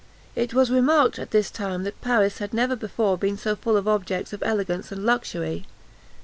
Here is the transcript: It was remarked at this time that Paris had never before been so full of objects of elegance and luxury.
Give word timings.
It 0.35 0.55
was 0.55 0.71
remarked 0.71 1.19
at 1.19 1.29
this 1.29 1.51
time 1.51 1.83
that 1.83 2.01
Paris 2.01 2.39
had 2.39 2.55
never 2.55 2.75
before 2.75 3.19
been 3.19 3.37
so 3.37 3.55
full 3.55 3.77
of 3.77 3.87
objects 3.87 4.33
of 4.33 4.41
elegance 4.41 4.91
and 4.91 5.03
luxury. 5.05 5.67